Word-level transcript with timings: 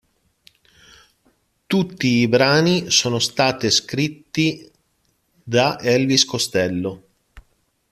Tutti 1.67 2.07
i 2.07 2.27
brani 2.27 2.89
sono 2.89 3.19
state 3.19 3.69
scritti 3.69 4.67
da 5.43 5.79
Elvis 5.79 6.25
Costello. 6.25 7.03